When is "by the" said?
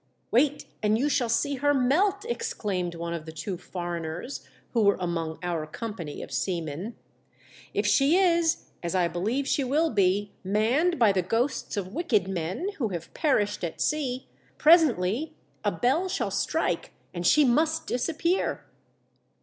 10.97-11.19